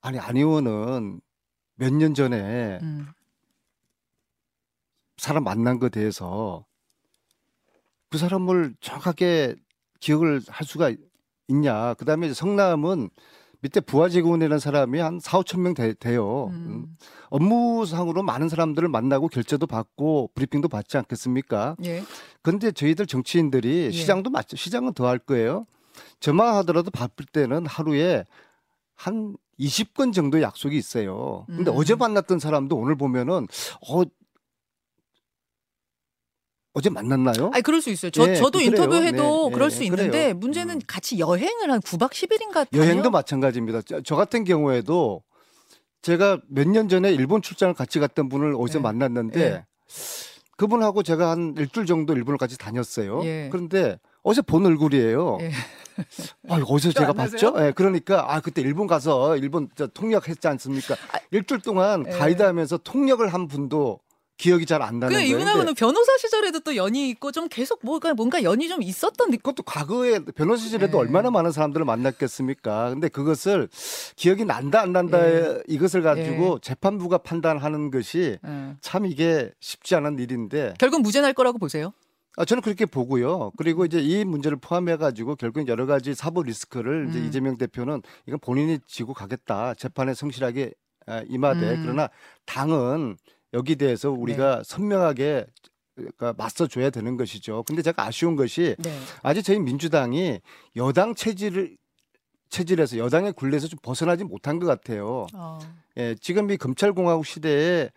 아니 0.00 0.18
안 0.18 0.36
의원은 0.36 1.20
몇 1.76 1.92
년 1.92 2.14
전에 2.14 2.78
음. 2.82 3.08
사람 5.16 5.44
만난 5.44 5.78
것에 5.78 5.90
대해서 5.90 6.64
그 8.10 8.18
사람을 8.18 8.74
정확하게 8.80 9.56
기억을 10.00 10.40
할 10.48 10.66
수가 10.66 10.92
있냐. 11.48 11.94
그 11.94 12.04
다음에 12.04 12.26
이제 12.26 12.34
성남은 12.34 13.10
밑에 13.60 13.80
부하 13.80 14.10
직원이라는 14.10 14.58
사람이 14.58 14.98
한 15.00 15.18
4, 15.18 15.40
5천 15.40 15.60
명 15.60 15.72
돼, 15.72 15.94
돼요. 15.94 16.48
음. 16.48 16.54
음. 16.54 16.96
업무상으로 17.30 18.22
많은 18.22 18.50
사람들을 18.50 18.86
만나고 18.88 19.28
결제도 19.28 19.66
받고 19.66 20.30
브리핑도 20.34 20.68
받지 20.68 20.98
않겠습니까? 20.98 21.76
예. 21.84 22.04
근데 22.42 22.70
저희들 22.72 23.06
정치인들이 23.06 23.86
예. 23.86 23.90
시장도 23.90 24.28
맞죠. 24.30 24.56
시장은 24.56 24.92
더 24.92 25.06
할 25.06 25.18
거예요. 25.18 25.66
저만 26.20 26.54
하더라도 26.56 26.90
바쁠 26.90 27.24
때는 27.24 27.64
하루에 27.66 28.24
한 28.96 29.34
20건 29.58 30.12
정도 30.12 30.42
약속이 30.42 30.76
있어요. 30.76 31.46
근데 31.46 31.70
음. 31.70 31.76
어제 31.76 31.94
만났던 31.94 32.38
사람도 32.40 32.76
오늘 32.76 32.96
보면은 32.96 33.46
어 33.88 34.02
어제 36.74 36.90
만났나요? 36.90 37.50
아니 37.54 37.62
그럴 37.62 37.80
수 37.80 37.88
있어요. 37.90 38.10
저 38.10 38.28
예, 38.28 38.34
저도 38.34 38.58
그래요. 38.58 38.70
인터뷰해도 38.70 39.48
네, 39.48 39.54
그럴 39.54 39.70
네, 39.70 39.76
수 39.76 39.84
있는데 39.84 40.10
그래요. 40.10 40.34
문제는 40.34 40.74
음. 40.76 40.80
같이 40.86 41.18
여행을 41.20 41.70
한 41.70 41.80
9박 41.80 42.10
10일인가 42.10 42.66
여행도 42.74 43.10
마찬가지입니다. 43.10 43.82
저, 43.82 44.00
저 44.02 44.16
같은 44.16 44.42
경우에도 44.44 45.22
제가 46.02 46.40
몇 46.48 46.66
년 46.66 46.88
전에 46.88 47.12
일본 47.12 47.42
출장을 47.42 47.72
같이 47.74 48.00
갔던 48.00 48.28
분을 48.28 48.56
어디서 48.58 48.80
예. 48.80 48.82
만났는데 48.82 49.40
예. 49.40 49.64
그분하고 50.56 51.02
제가 51.04 51.30
한 51.30 51.54
일주일 51.56 51.86
정도 51.86 52.12
일본을 52.12 52.38
같이 52.38 52.58
다녔어요. 52.58 53.24
예. 53.24 53.48
그런데 53.52 53.98
어제 54.24 54.42
본 54.42 54.66
얼굴이에요. 54.66 55.38
예. 55.42 55.50
아, 56.48 56.56
어디서 56.56 56.92
또 56.92 57.00
제가? 57.00 57.12
봤죠? 57.12 57.54
예, 57.60 57.72
그러니까 57.72 58.34
아 58.34 58.40
그때 58.40 58.60
일본 58.62 58.88
가서 58.88 59.36
일본 59.36 59.68
저 59.76 59.86
통역했지 59.86 60.48
않습니까? 60.48 60.94
아, 61.12 61.18
일주일 61.30 61.60
동안 61.60 62.04
예. 62.08 62.10
가이드하면서 62.10 62.78
통역을 62.78 63.28
한 63.32 63.46
분도 63.46 64.00
기억이 64.36 64.66
잘 64.66 64.82
안 64.82 64.98
나는 64.98 65.14
그 65.16 65.20
거예요. 65.22 65.36
이분하고는 65.36 65.74
변호사 65.74 66.16
시절에도 66.18 66.60
또 66.60 66.74
연이 66.76 67.08
있고 67.10 67.30
좀 67.30 67.48
계속 67.48 67.80
뭔가 67.82 68.12
뭔가 68.14 68.42
연이 68.42 68.68
좀 68.68 68.82
있었던 68.82 69.30
느낌. 69.30 69.38
그것도 69.38 69.62
과거에 69.62 70.18
변호사실에도 70.18 70.98
예. 70.98 71.00
얼마나 71.02 71.30
많은 71.30 71.52
사람들을 71.52 71.86
만났겠습니까? 71.86 72.90
근데 72.90 73.08
그것을 73.08 73.68
기억이 74.16 74.44
난다 74.44 74.80
안 74.80 74.92
난다 74.92 75.24
예. 75.24 75.62
이것을 75.68 76.02
가지고 76.02 76.58
재판부가 76.58 77.18
판단하는 77.18 77.90
것이 77.90 78.38
예. 78.44 78.76
참 78.80 79.06
이게 79.06 79.52
쉽지 79.60 79.94
않은 79.94 80.18
일인데 80.18 80.74
결국 80.78 81.02
무죄 81.02 81.20
날 81.20 81.32
거라고 81.32 81.58
보세요. 81.58 81.92
아, 82.36 82.44
저는 82.44 82.62
그렇게 82.62 82.84
보고요. 82.84 83.52
그리고 83.56 83.84
이제 83.84 84.00
이 84.00 84.24
문제를 84.24 84.58
포함해 84.60 84.96
가지고 84.96 85.36
결국 85.36 85.68
여러 85.68 85.86
가지 85.86 86.14
사법 86.16 86.46
리스크를 86.46 87.06
이제 87.08 87.20
음. 87.20 87.26
이재명 87.26 87.56
대표는 87.56 88.02
이건 88.26 88.40
본인이 88.40 88.80
지고 88.88 89.14
가겠다. 89.14 89.74
재판에 89.74 90.14
성실하게 90.14 90.72
아, 91.06 91.22
임하되 91.28 91.60
음. 91.60 91.82
그러나 91.84 92.08
당은 92.46 93.16
여기 93.54 93.76
대해서 93.76 94.10
우리가 94.10 94.62
선명하게 94.64 95.46
그러니까 95.94 96.34
맞서 96.36 96.66
줘야 96.66 96.90
되는 96.90 97.16
것이죠. 97.16 97.62
근데 97.62 97.80
제가 97.80 98.04
아쉬운 98.04 98.36
것이 98.36 98.74
네. 98.78 98.98
아직 99.22 99.42
저희 99.42 99.58
민주당이 99.60 100.40
여당 100.76 101.14
체질을 101.14 101.76
체질에서 102.50 102.98
여당의 102.98 103.32
굴레에서 103.32 103.68
좀 103.68 103.78
벗어나지 103.82 104.24
못한 104.24 104.58
것 104.58 104.66
같아요. 104.66 105.26
어. 105.34 105.58
예, 105.96 106.14
지금 106.20 106.50
이 106.50 106.56
검찰공화국 106.56 107.26
시대에 107.26 107.90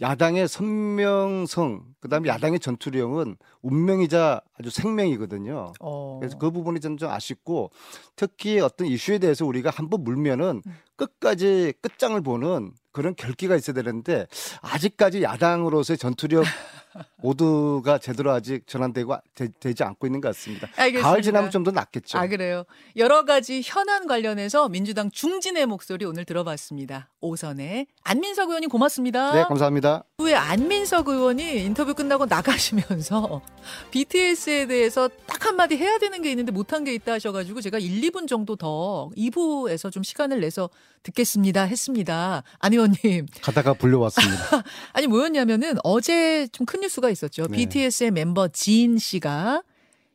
야당의 0.00 0.46
선명성, 0.46 1.82
그다음에 2.00 2.28
야당의 2.28 2.60
전투력은 2.60 3.36
운명이자 3.62 4.42
아주 4.58 4.70
생명이거든요. 4.70 5.72
어. 5.80 6.18
그래서 6.20 6.36
그 6.36 6.50
부분이 6.50 6.80
저는 6.80 6.98
좀 6.98 7.10
아쉽고 7.10 7.70
특히 8.14 8.60
어떤 8.60 8.86
이슈에 8.86 9.18
대해서 9.18 9.46
우리가 9.46 9.70
한번 9.70 10.04
물면은 10.04 10.62
음. 10.66 10.72
끝까지 10.96 11.72
끝장을 11.80 12.20
보는 12.20 12.72
그런 12.96 13.14
결기가 13.14 13.54
있어야 13.56 13.74
되는데 13.74 14.26
아직까지 14.62 15.22
야당으로서의 15.22 15.98
전투력 15.98 16.44
모두가 17.20 17.98
제대로 17.98 18.30
아직 18.30 18.66
전환되고 18.66 19.14
되, 19.34 19.74
지 19.74 19.82
않고 19.84 20.06
있는 20.06 20.22
것 20.22 20.28
같습니다. 20.28 20.66
알겠습니다. 20.76 21.06
가을 21.06 21.20
지나면 21.20 21.50
좀 21.50 21.66
더 21.66 21.72
낫겠죠. 21.72 22.16
아 22.16 22.26
그래요. 22.26 22.64
여러 22.96 23.24
가지 23.24 23.60
현안 23.62 24.06
관련해서 24.06 24.68
민주당 24.70 25.10
중진의 25.10 25.66
목소리 25.66 26.04
오늘 26.06 26.24
들어봤습니다. 26.24 27.10
오선의 27.20 27.88
안민석 28.04 28.48
의원님 28.48 28.70
고맙습니다. 28.70 29.34
네, 29.34 29.42
감사합니다. 29.42 30.04
후에 30.18 30.34
안민석 30.34 31.08
의원이 31.08 31.62
인터뷰 31.66 31.92
끝나고 31.92 32.24
나가시면서 32.24 33.42
BTS에 33.92 34.66
대해서 34.66 35.10
딱 35.26 35.44
한마디 35.44 35.76
해야 35.76 35.98
되는 35.98 36.22
게 36.22 36.30
있는데 36.30 36.52
못한 36.52 36.84
게 36.84 36.94
있다 36.94 37.12
하셔가지고 37.12 37.60
제가 37.60 37.78
1, 37.78 38.00
2분 38.00 38.26
정도 38.26 38.56
더 38.56 39.10
2부에서 39.14 39.92
좀 39.92 40.02
시간을 40.02 40.40
내서 40.40 40.70
듣겠습니다 41.02 41.64
했습니다. 41.64 42.42
안 42.58 42.72
의원님. 42.72 43.26
가다가 43.42 43.74
불려왔습니다. 43.74 44.62
아니 44.94 45.06
뭐였냐면은 45.06 45.74
어제 45.84 46.48
좀 46.48 46.64
큰 46.66 46.80
뉴스가 46.80 47.10
있었죠. 47.10 47.46
네. 47.48 47.58
BTS의 47.58 48.10
멤버 48.10 48.48
지인 48.48 48.96
씨가 48.98 49.62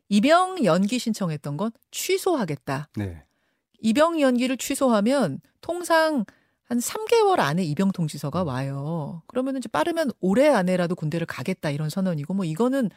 입영 0.09 0.65
연기 0.65 0.97
신청했던 0.97 1.57
건 1.57 1.71
취소하겠다. 1.91 2.89
네. 2.97 3.23
입영 3.81 4.19
연기를 4.19 4.57
취소하면 4.57 5.39
통상 5.61 6.25
한 6.71 6.77
3개월 6.79 7.39
안에 7.41 7.65
입영 7.65 7.91
통지서가 7.91 8.43
와요. 8.45 9.23
그러면 9.27 9.57
이제 9.57 9.67
빠르면 9.67 10.11
올해 10.21 10.47
안에라도 10.47 10.95
군대를 10.95 11.27
가겠다 11.27 11.69
이런 11.69 11.89
선언이고 11.89 12.33
뭐 12.33 12.45
이거는 12.45 12.89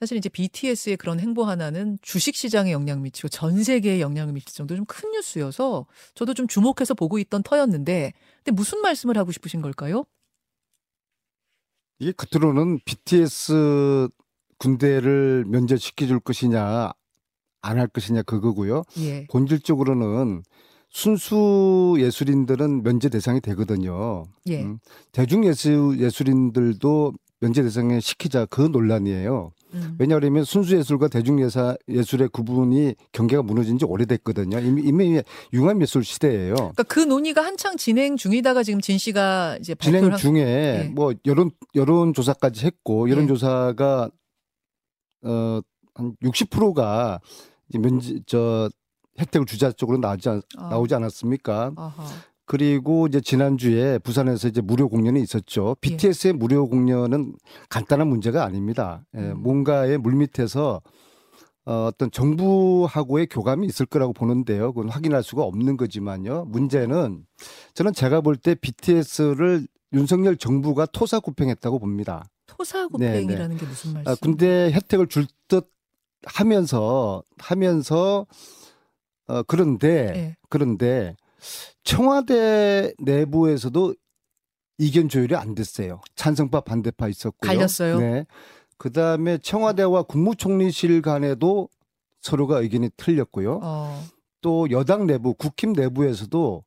사실 0.00 0.16
이제 0.16 0.30
BTS의 0.30 0.96
그런 0.96 1.20
행보 1.20 1.44
하나는 1.44 1.98
주식 2.00 2.34
시장에 2.34 2.72
영향을 2.72 3.02
미치고 3.02 3.28
전 3.28 3.62
세계에 3.62 4.00
영향을 4.00 4.32
미칠 4.32 4.54
정도 4.56 4.74
좀 4.74 4.86
큰 4.86 5.10
뉴스여서 5.10 5.84
저도 6.14 6.32
좀 6.32 6.46
주목해서 6.48 6.94
보고 6.94 7.18
있던 7.18 7.42
터였는데 7.42 8.14
근데 8.38 8.50
무슨 8.50 8.80
말씀을 8.80 9.18
하고 9.18 9.30
싶으신 9.30 9.60
걸까요? 9.60 10.04
이게 11.98 12.12
겉으로는 12.12 12.80
BTS 12.86 14.08
군대를 14.56 15.44
면제시켜 15.48 16.06
줄 16.06 16.18
것이냐 16.18 16.92
안 17.60 17.78
할 17.78 17.88
것이냐 17.88 18.22
그거고요. 18.22 18.84
예. 19.00 19.26
본질적으로는 19.26 20.42
순수 20.92 21.94
예술인들은 21.98 22.82
면제 22.82 23.08
대상이 23.08 23.40
되거든요. 23.40 24.24
예. 24.46 24.62
음, 24.62 24.78
대중 25.10 25.44
예술 25.46 25.98
예술인들도 25.98 27.14
면제 27.40 27.62
대상에 27.62 27.98
시키자 27.98 28.46
그 28.46 28.60
논란이에요. 28.60 29.52
음. 29.74 29.96
왜냐하면 29.98 30.44
순수 30.44 30.76
예술과 30.76 31.08
대중 31.08 31.40
예사, 31.40 31.74
예술의 31.88 32.28
구분이 32.28 32.94
경계가 33.12 33.42
무너진 33.42 33.78
지 33.78 33.86
오래됐거든요. 33.86 34.60
이미 34.60 34.82
이미 34.82 35.22
융합 35.54 35.80
예술 35.80 36.04
시대예요. 36.04 36.54
그러니까 36.54 36.82
그 36.84 37.00
논의가 37.00 37.42
한창 37.42 37.78
진행 37.78 38.16
중이다가 38.18 38.62
지금 38.62 38.80
진 38.82 38.98
씨가 38.98 39.56
이제 39.60 39.74
진행 39.76 40.04
한- 40.12 40.18
중에 40.18 40.40
예. 40.40 40.90
뭐 40.94 41.14
여론 41.24 41.50
여론 41.74 42.12
조사까지 42.12 42.66
했고 42.66 43.08
예. 43.08 43.12
여론 43.12 43.26
조사가 43.26 44.10
어한 45.24 45.62
60%가 46.22 47.20
이제 47.70 47.78
면제 47.78 48.20
저 48.26 48.68
혜택을 49.18 49.46
주자 49.46 49.70
쪽으로 49.72 49.98
나오지 49.98 50.28
않, 50.28 50.42
아. 50.56 50.68
나오지 50.70 50.94
않았습니까? 50.94 51.72
아하. 51.76 52.04
그리고 52.44 53.06
이제 53.06 53.20
지난주에 53.20 53.98
부산에서 53.98 54.48
이제 54.48 54.60
무료 54.60 54.88
공연이 54.88 55.20
있었죠. 55.22 55.70
예. 55.70 55.80
BTS의 55.80 56.32
무료 56.34 56.68
공연은 56.68 57.34
간단한 57.68 58.08
문제가 58.08 58.44
아닙니다. 58.44 59.04
예, 59.16 59.20
음. 59.20 59.42
뭔가의 59.42 59.98
물밑에서 59.98 60.82
어, 61.64 61.84
어떤 61.86 62.10
정부하고의 62.10 63.28
교감이 63.28 63.66
있을 63.68 63.86
거라고 63.86 64.12
보는데요. 64.12 64.72
그건 64.72 64.90
확인할 64.90 65.22
수가 65.22 65.42
없는 65.44 65.76
거지만요. 65.76 66.46
문제는 66.48 67.24
저는 67.74 67.92
제가 67.92 68.20
볼 68.20 68.36
때 68.36 68.54
BTS를 68.56 69.68
윤석열 69.92 70.36
정부가 70.36 70.86
토사구팽했다고 70.86 71.78
봅니다. 71.78 72.24
토사구팽이라는 72.46 73.56
게 73.56 73.66
무슨 73.66 73.92
말씀? 73.92 74.10
아, 74.10 74.16
군대 74.20 74.72
혜택을 74.72 75.06
줄 75.06 75.26
듯 75.48 75.70
하면서 76.24 77.22
하면서 77.38 78.26
어, 79.32 79.42
그런데 79.44 80.12
예. 80.14 80.36
그런데 80.48 81.16
청와대 81.84 82.92
내부에서도 82.98 83.94
이견 84.78 85.08
조율이 85.08 85.36
안 85.36 85.54
됐어요. 85.54 86.00
찬성파 86.16 86.60
반대파 86.60 87.08
있었고요. 87.08 87.48
갈렸어요? 87.48 87.98
네. 87.98 88.26
그다음에 88.76 89.38
청와대와 89.38 90.02
국무총리실 90.02 91.02
간에도 91.02 91.68
서로가 92.20 92.58
의견이 92.60 92.90
틀렸고요. 92.96 93.60
어. 93.62 94.02
또 94.40 94.70
여당 94.70 95.06
내부 95.06 95.34
국힘 95.34 95.72
내부에서도 95.72 96.64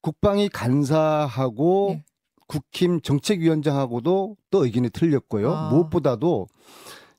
국방위 0.00 0.48
간사하고 0.48 1.96
예. 1.96 2.04
국힘 2.46 3.00
정책위원장하고도 3.00 4.36
또 4.50 4.64
의견이 4.64 4.90
틀렸고요. 4.90 5.52
아. 5.52 5.70
무엇보다도 5.70 6.48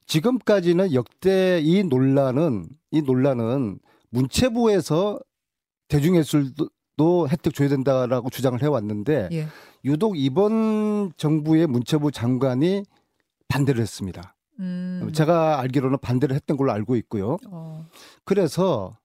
지금까지는 0.05 0.93
역대 0.93 1.59
이 1.63 1.83
논란은 1.83 2.67
이 2.91 3.01
논란은 3.01 3.79
문체부에서 4.15 5.19
대중예술도 5.87 7.29
혜택 7.29 7.53
줘야 7.53 7.69
된다라고 7.69 8.29
주장을 8.29 8.61
해왔는데 8.61 9.29
예. 9.31 9.47
유독 9.83 10.17
이번 10.17 11.11
정부의 11.17 11.67
문체부 11.67 12.11
장관이 12.11 12.83
반대를 13.47 13.81
했습니다. 13.81 14.35
음. 14.59 15.11
제가 15.13 15.59
알기로는 15.59 15.99
반대를 15.99 16.35
했던 16.35 16.57
걸로 16.57 16.71
알고 16.71 16.95
있고요. 16.95 17.37
어. 17.49 17.85
그래서 18.23 18.97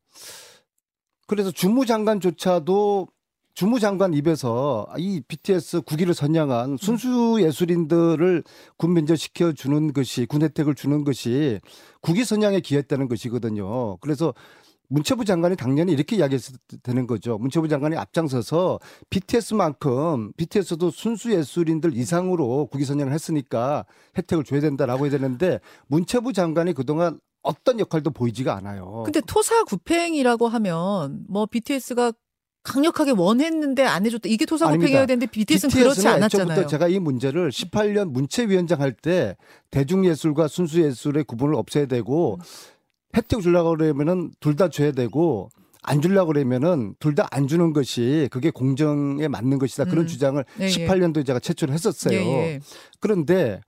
그래서 1.27 1.51
주무장관조차도 1.51 3.09
주무장관 3.55 4.15
입에서 4.15 4.87
이 4.97 5.21
BTS 5.27 5.83
국위를 5.83 6.15
선양한 6.15 6.77
순수 6.79 7.39
예술인들을 7.41 8.43
군 8.77 8.95
면제시켜 8.95 9.53
주는 9.53 9.93
것이 9.93 10.25
군 10.27 10.43
혜택을 10.43 10.75
주는 10.75 11.05
것이 11.05 11.61
국위 12.01 12.25
선양에 12.25 12.61
기했다는 12.61 13.09
것이거든요. 13.09 13.99
그래서 13.99 14.33
문체부 14.91 15.25
장관이 15.25 15.57
당연히 15.57 15.93
이렇게 15.93 16.17
이야기해서 16.17 16.53
되는 16.83 17.07
거죠. 17.07 17.39
문체부 17.39 17.69
장관이 17.69 17.97
앞장서서 17.97 18.81
BTS만큼 19.09 20.33
BTS도 20.37 20.91
순수 20.91 21.33
예술인들 21.33 21.97
이상으로 21.97 22.67
국위 22.67 22.85
선양을 22.85 23.13
했으니까 23.13 23.87
혜택을 24.19 24.45
줘야 24.45 24.61
된다라고 24.61 25.05
해야 25.07 25.11
되는데 25.13 25.61
문체부 25.87 26.33
장관이 26.33 26.73
그동안 26.75 27.21
어떤 27.43 27.79
역할도 27.81 28.11
보이지가 28.11 28.55
않아요. 28.57 29.03
근데 29.05 29.21
토사구팽이라고 29.21 30.49
하면 30.49 31.25
뭐 31.29 31.47
BTS가 31.47 32.13
강력하게 32.63 33.13
원했는데 33.13 33.85
안 33.85 34.05
해줬다. 34.05 34.29
이게 34.29 34.45
토사구팽이어야. 34.45 35.07
되는데 35.07 35.27
BTS는 35.27 35.73
그렇지 35.73 36.01
BTS는 36.01 36.15
않았잖아요. 36.17 36.51
애초부터 36.53 36.69
제가 36.69 36.89
이 36.89 36.99
문제를 36.99 37.51
18년 37.51 38.11
문체위원장 38.11 38.81
할 38.81 38.93
때 38.93 39.37
대중예술과 39.71 40.49
순수예술의 40.49 41.25
구분을 41.25 41.55
없애야 41.55 41.87
되고 41.87 42.35
음. 42.35 42.41
혜택 43.17 43.41
주려고 43.41 43.71
그러면은 43.77 44.31
둘 44.41 44.57
다 44.57 44.69
줘야 44.69 44.93
되고 44.93 45.51
안 45.83 46.01
주려고 46.03 46.33
그러면은 46.33 46.95
둘 47.01 47.15
다 47.15 47.27
안 47.31 47.47
주는 47.49 47.73
것이 47.73 48.29
그게 48.31 48.51
공정에 48.51 49.29
맞는 49.29 49.59
것이다. 49.59 49.85
그런 49.87 50.05
음. 50.05 50.07
주장을 50.07 50.45
예, 50.61 50.65
예. 50.65 50.69
18년도에 50.69 51.27
제가 51.27 51.39
제출을 51.41 51.73
했었어요. 51.75 52.15
예, 52.19 52.25
예. 52.27 52.61
그런데 53.01 53.61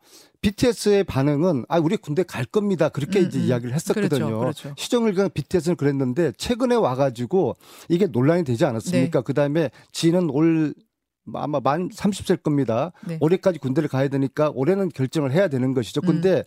BTS의 0.43 1.05
반응은 1.05 1.65
아 1.69 1.79
우리 1.79 1.97
군대 1.97 2.23
갈 2.25 2.45
겁니다. 2.45 2.89
그렇게 2.89 3.21
음, 3.21 3.27
이제 3.27 3.39
음. 3.39 3.45
이야기를 3.45 3.75
했었거든요. 3.75 4.39
그렇죠, 4.39 4.39
그렇죠. 4.39 4.75
시정을 4.77 5.15
그 5.15 5.29
BTS는 5.29 5.77
그랬는데 5.77 6.33
최근에 6.37 6.75
와 6.75 6.95
가지고 6.97 7.57
이게 7.89 8.07
논란이 8.07 8.45
되지 8.45 8.65
않았습니까? 8.65 9.21
네. 9.21 9.25
그 9.25 9.35
다음에 9.35 9.71
지는 9.93 10.29
올 10.31 10.75
아마 11.35 11.61
만 11.61 11.89
30세일 11.89 12.43
겁니다. 12.43 12.91
네. 13.07 13.19
올해까지 13.21 13.61
군대를 13.61 13.89
가야 13.89 14.09
되니까 14.09 14.51
올해는 14.53 14.89
결정을 14.89 15.31
해야 15.31 15.47
되는 15.47 15.73
것이죠. 15.75 16.01
음. 16.03 16.07
근데 16.07 16.43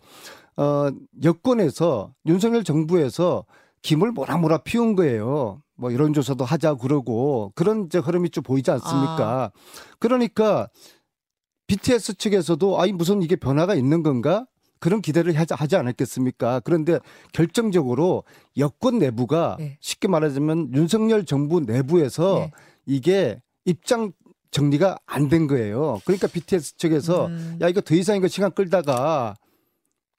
어 0.56 0.88
여권에서 1.22 2.14
윤석열 2.26 2.64
정부에서 2.64 3.44
김을 3.82 4.12
모락모락 4.12 4.64
피운 4.64 4.94
거예요. 4.96 5.62
뭐 5.76 5.90
이런 5.90 6.12
조사도 6.14 6.44
하자 6.44 6.74
그러고 6.74 7.52
그런 7.54 7.84
이제 7.86 7.98
흐름이 7.98 8.30
좀 8.30 8.42
보이지 8.42 8.70
않습니까? 8.70 9.52
그러니까 9.98 10.68
BTS 11.66 12.14
측에서도 12.14 12.80
아이 12.80 12.92
무슨 12.92 13.22
이게 13.22 13.36
변화가 13.36 13.74
있는 13.74 14.02
건가? 14.02 14.46
그런 14.78 15.00
기대를 15.00 15.36
하지, 15.38 15.54
하지 15.54 15.76
않았겠습니까? 15.76 16.60
그런데 16.60 16.98
결정적으로 17.32 18.24
여권 18.56 18.98
내부가 18.98 19.56
네. 19.58 19.76
쉽게 19.80 20.06
말하자면 20.08 20.74
윤석열 20.74 21.24
정부 21.24 21.60
내부에서 21.60 22.40
네. 22.40 22.52
이게 22.86 23.40
입장 23.64 24.12
정리가 24.50 24.98
안 25.06 25.28
된 25.28 25.46
거예요. 25.48 26.00
그러니까 26.04 26.28
BTS 26.28 26.76
측에서 26.76 27.26
음. 27.26 27.58
야 27.60 27.68
이거 27.68 27.80
더 27.80 27.94
이상 27.94 28.16
이거 28.16 28.28
시간 28.28 28.50
끌다가 28.52 29.34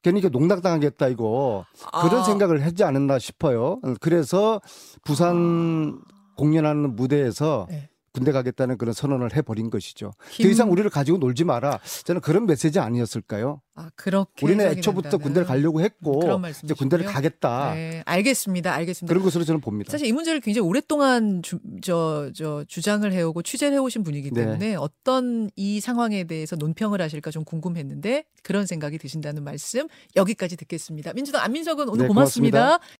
괜히 0.02 0.20
이게 0.20 0.28
농락당하겠다 0.28 1.08
이거 1.08 1.64
그런 2.02 2.20
아. 2.20 2.24
생각을 2.24 2.64
하지 2.64 2.84
않았나 2.84 3.18
싶어요. 3.18 3.80
그래서 4.00 4.60
부산 5.04 6.00
공연하는 6.36 6.94
무대에서 6.94 7.66
네. 7.68 7.88
군대 8.18 8.32
가겠다는 8.32 8.76
그런 8.78 8.92
선언을 8.92 9.34
해버린 9.36 9.70
것이죠. 9.70 10.12
김- 10.30 10.44
더 10.44 10.50
이상 10.50 10.70
우리를 10.70 10.88
가지고 10.90 11.18
놀지 11.18 11.44
마라. 11.44 11.78
저는 12.04 12.20
그런 12.20 12.46
메시지 12.46 12.78
아니었을까요? 12.78 13.60
아, 13.74 13.90
그렇게 13.94 14.44
우리는 14.44 14.64
애초부터 14.66 15.02
된다는. 15.10 15.22
군대를 15.22 15.46
가려고 15.46 15.80
했고 15.80 16.20
이제 16.64 16.74
군대를. 16.74 17.06
가겠다. 17.06 17.74
네, 17.74 18.02
알겠습니다. 18.06 18.74
알겠습니다. 18.74 19.12
그런 19.12 19.22
것으로 19.24 19.44
저는 19.44 19.60
봅니다. 19.60 19.92
사실 19.92 20.08
이 20.08 20.12
문제를 20.12 20.40
굉장히 20.40 20.66
오랫동안 20.66 21.42
주, 21.42 21.60
저, 21.80 22.30
저 22.34 22.64
주장을 22.66 23.10
해오고 23.12 23.42
취재를 23.42 23.74
해오신 23.74 24.02
분이기 24.02 24.30
네. 24.32 24.44
때문에 24.44 24.74
어떤 24.74 25.48
이 25.54 25.78
상황에 25.80 26.24
대해서 26.24 26.56
논평을 26.56 27.00
하실까 27.00 27.30
좀 27.30 27.44
궁금했는데 27.44 28.24
그런 28.42 28.66
생각이 28.66 28.98
드신다는 28.98 29.44
말씀 29.44 29.86
여기까지 30.16 30.56
듣겠습니다. 30.56 31.12
민주당 31.12 31.42
안민석은 31.44 31.88
오늘 31.88 32.04
네, 32.04 32.08
고맙습니다. 32.08 32.58
고맙습니다. 32.58 32.96